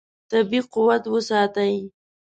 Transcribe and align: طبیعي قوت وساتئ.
طبیعي 0.29 0.61
قوت 0.73 1.03
وساتئ. 1.13 1.73